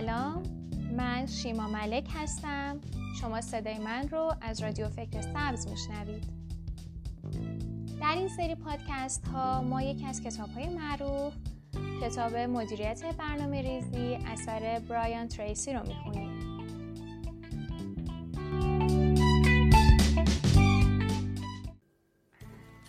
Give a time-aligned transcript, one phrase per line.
[0.00, 0.42] سلام
[0.96, 2.80] من شیما ملک هستم.
[3.20, 6.24] شما صدای من رو از رادیو فکر سبز میشنوید.
[8.00, 11.32] در این سری پادکست ها ما یکی از کتاب های معروف
[12.02, 16.38] کتاب مدیریت برنامه ریزی اثر برایان تریسی رو می‌خونیم.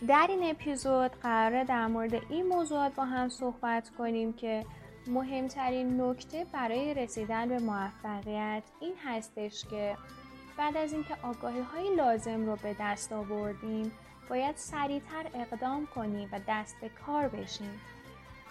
[0.07, 4.65] در این اپیزود قراره در مورد این موضوعات با هم صحبت کنیم که
[5.09, 9.97] مهمترین نکته برای رسیدن به موفقیت این هستش که
[10.57, 13.91] بعد از اینکه آگاهی های لازم رو به دست آوردیم
[14.29, 17.81] باید سریعتر اقدام کنیم و دست به کار بشیم.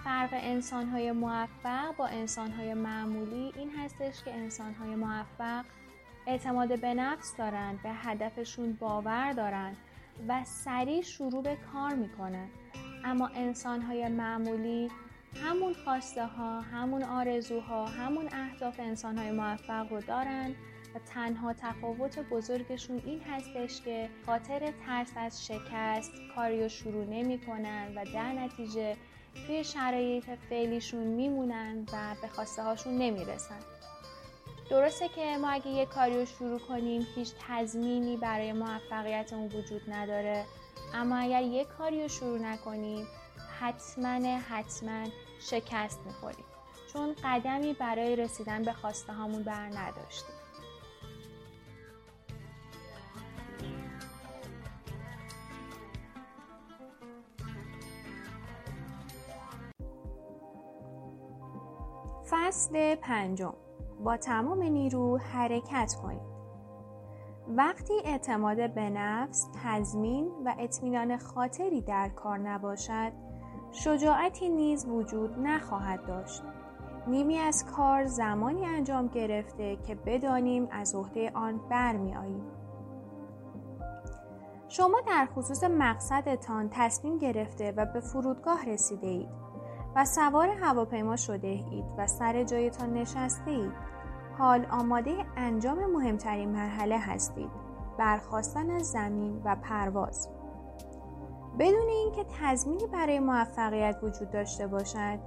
[0.04, 5.64] فرق انسان های موفق با انسان های معمولی این هستش که انسان های موفق
[6.27, 9.77] اعتماد به نفس دارن به هدفشون باور دارن
[10.28, 12.48] و سریع شروع به کار می‌کنن.
[13.04, 14.90] اما انسان های معمولی
[15.37, 20.55] همون خواسته ها همون آرزوها همون اهداف انسان های موفق رو دارن
[20.94, 27.39] و تنها تفاوت بزرگشون این هستش که خاطر ترس از شکست کاری رو شروع نمی
[27.39, 28.97] کنن و در نتیجه
[29.47, 33.58] توی شرایط فعلیشون میمونن و به خواسته هاشون نمی‌رسن.
[34.70, 40.45] درسته که ما اگه یه کاری رو شروع کنیم هیچ تضمینی برای موفقیتمون وجود نداره.
[40.95, 43.06] اما اگر یه کاری رو شروع نکنیم
[43.61, 45.06] حتما حتما
[45.41, 46.44] شکست می‌خوریم.
[46.92, 50.34] چون قدمی برای رسیدن به خواسته هامون بر نداشتیم.
[62.30, 63.55] فصل پنجم.
[64.05, 66.39] با تمام نیرو حرکت کنید
[67.48, 73.12] وقتی اعتماد به نفس، تضمین و اطمینان خاطری در کار نباشد
[73.72, 76.42] شجاعتی نیز وجود نخواهد داشت.
[77.06, 82.42] نیمی از کار زمانی انجام گرفته که بدانیم از عهده آن برمیآییم.
[84.68, 89.29] شما در خصوص مقصدتان تصمیم گرفته و به فرودگاه رسیده اید
[89.96, 93.73] و سوار هواپیما شده اید و سر جایتان نشسته اید.
[94.39, 97.50] حال آماده انجام مهمترین مرحله هستید.
[97.98, 100.37] برخواستن از زمین و پرواز.
[101.58, 105.19] بدون اینکه تضمینی برای موفقیت وجود داشته باشد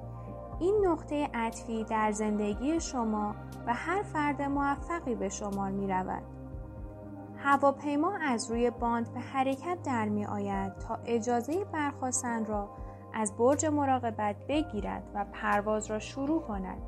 [0.59, 3.36] این نقطه عطفی در زندگی شما
[3.68, 6.24] و هر فرد موفقی به شمار می رود.
[7.38, 12.70] هواپیما از روی باند به حرکت در می آید تا اجازه برخواستن را
[13.14, 16.81] از برج مراقبت بگیرد و پرواز را شروع کند.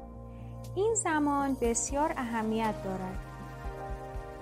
[0.75, 3.19] این زمان بسیار اهمیت دارد.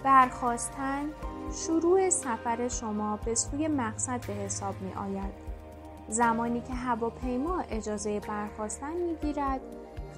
[0.04, 1.06] برخواستن
[1.52, 5.34] شروع سفر شما به سوی مقصد به حساب می آید.
[6.08, 9.62] زمانی که هواپیما اجازه برخواستن می گیرد،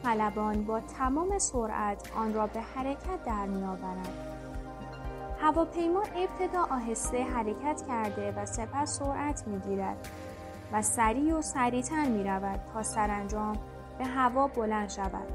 [0.03, 4.09] خلبان با تمام سرعت آن را به حرکت در می آورد.
[5.39, 10.07] هواپیما ابتدا آهسته حرکت کرده و سپس سرعت می گیرد
[10.71, 13.57] و سریع و سریعتر می رود تا سرانجام
[13.97, 15.27] به هوا بلند شود.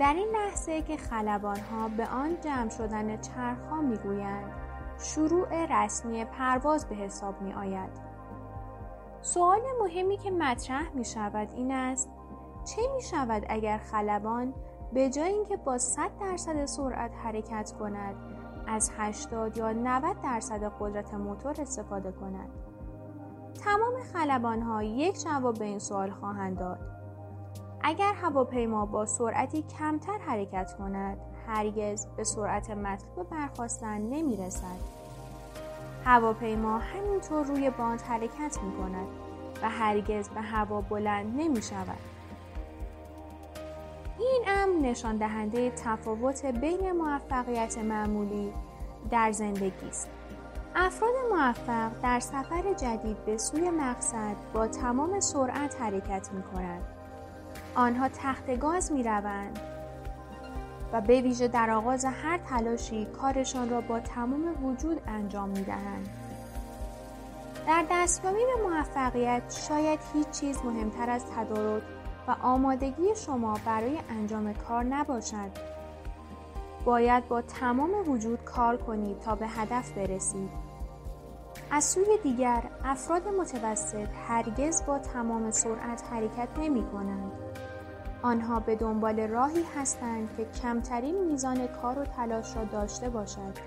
[0.00, 4.63] در این لحظه که خلبان ها به آن جمع شدن چرخ ها می گویند
[4.98, 7.90] شروع رسمی پرواز به حساب می آید.
[9.22, 12.10] سوال مهمی که مطرح می شود این است
[12.64, 14.54] چه می شود اگر خلبان
[14.92, 18.14] به جای اینکه با 100 درصد سرعت حرکت کند
[18.66, 22.48] از 80 یا 90 درصد قدرت موتور استفاده کند
[23.64, 26.78] تمام خلبان ها یک جواب به این سوال خواهند داد
[27.82, 34.94] اگر هواپیما با سرعتی کمتر حرکت کند هرگز به سرعت مطلوب برخواستن نمی رسد.
[36.04, 39.06] هواپیما همینطور روی باند حرکت می کند
[39.62, 41.98] و هرگز به هوا بلند نمی شود.
[44.18, 48.52] این امر نشان دهنده تفاوت بین موفقیت معمولی
[49.10, 50.08] در زندگی است.
[50.76, 56.82] افراد موفق در سفر جدید به سوی مقصد با تمام سرعت حرکت می کنند.
[57.74, 59.73] آنها تخت گاز می روند
[60.94, 66.08] و به ویژه در آغاز هر تلاشی کارشان را با تمام وجود انجام می دهند.
[67.66, 71.82] در دستیابی به موفقیت شاید هیچ چیز مهمتر از تدارک
[72.28, 75.50] و آمادگی شما برای انجام کار نباشد.
[76.84, 80.50] باید با تمام وجود کار کنید تا به هدف برسید.
[81.70, 87.32] از سوی دیگر افراد متوسط هرگز با تمام سرعت حرکت نمی کنند.
[88.24, 93.58] آنها به دنبال راهی هستند که کمترین میزان کار و تلاش را داشته باشد.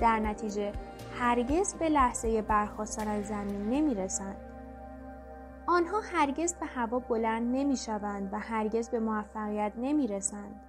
[0.00, 0.72] در نتیجه
[1.18, 4.36] هرگز به لحظه برخواستن از زمین نمی رسند.
[5.66, 10.60] آنها هرگز به هوا بلند نمی شوند و هرگز به موفقیت نمی رسند.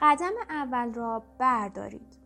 [0.00, 2.18] قدم اول را بردارید.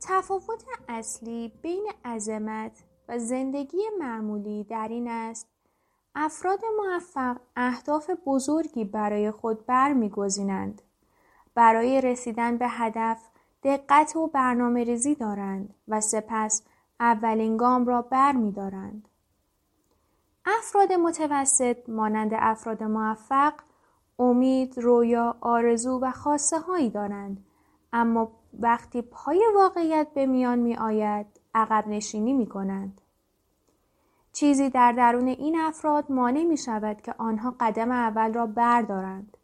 [0.00, 5.57] تفاوت اصلی بین عظمت و زندگی معمولی در این است
[6.14, 10.82] افراد موفق اهداف بزرگی برای خود برمیگزینند.
[11.54, 13.28] برای رسیدن به هدف
[13.62, 16.62] دقت و برنامه ریزی دارند و سپس
[17.00, 19.08] اولین گام را بر می دارند.
[20.44, 23.52] افراد متوسط مانند افراد موفق
[24.18, 27.44] امید، رویا، آرزو و خواسته هایی دارند
[27.92, 33.00] اما وقتی پای واقعیت به میان می آید عقب نشینی می کنند.
[34.40, 39.36] چیزی در درون این افراد مانع می شود که آنها قدم اول را بردارند.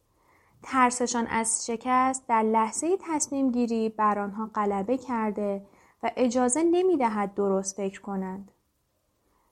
[0.63, 5.67] ترسشان از شکست در لحظه تصمیم گیری بر آنها غلبه کرده
[6.03, 8.51] و اجازه نمی دهد درست فکر کنند.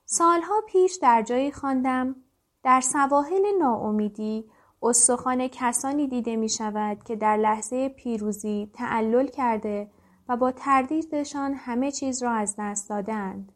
[0.05, 2.15] سالها پیش در جایی خواندم
[2.63, 4.45] در سواحل ناامیدی
[4.81, 9.89] استخوان کسانی دیده می شود که در لحظه پیروزی تعلل کرده
[10.29, 13.51] و با تردیدشان همه چیز را از دست دادند.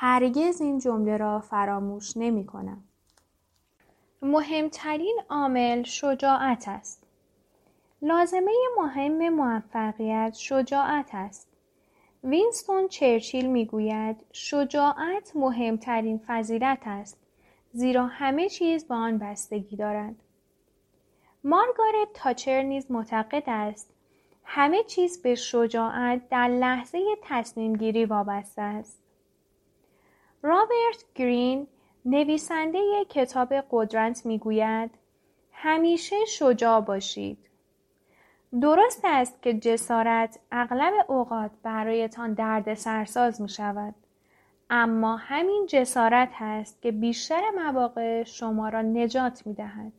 [0.00, 2.84] هرگز این جمله را فراموش نمی کنم.
[4.22, 7.06] مهمترین عامل شجاعت است.
[8.02, 11.48] لازمه مهم موفقیت شجاعت است.
[12.24, 17.18] وینستون چرچیل می‌گوید شجاعت مهمترین فضیلت است
[17.72, 20.14] زیرا همه چیز به آن بستگی دارد.
[21.44, 23.94] مارگارت تاچر نیز معتقد است
[24.44, 29.07] همه چیز به شجاعت در لحظه تصمیم گیری وابسته است.
[30.42, 31.66] رابرت گرین
[32.04, 34.90] نویسنده کتاب قدرت می‌گوید
[35.52, 37.38] همیشه شجاع باشید.
[38.60, 43.94] درست است که جسارت اغلب اوقات برایتان درد سرساز می شود.
[44.70, 49.92] اما همین جسارت هست که بیشتر مواقع شما را نجات می دهد.